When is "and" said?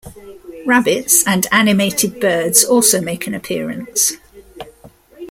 1.27-1.45